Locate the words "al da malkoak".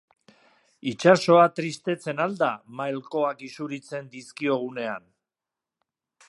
2.25-3.45